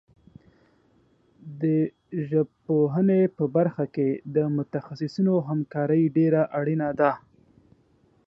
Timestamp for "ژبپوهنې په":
2.27-3.43